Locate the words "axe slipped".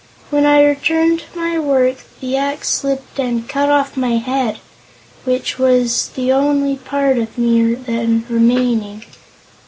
2.35-3.19